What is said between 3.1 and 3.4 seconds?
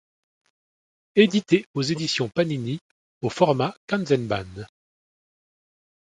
au